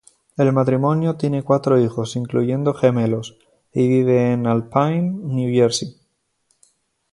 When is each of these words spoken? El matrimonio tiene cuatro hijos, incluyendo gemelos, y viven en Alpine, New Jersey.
El 0.35 0.51
matrimonio 0.51 1.15
tiene 1.15 1.43
cuatro 1.43 1.79
hijos, 1.79 2.15
incluyendo 2.15 2.73
gemelos, 2.73 3.37
y 3.71 3.87
viven 3.87 4.15
en 4.39 4.47
Alpine, 4.47 5.11
New 5.25 5.53
Jersey. 5.53 5.95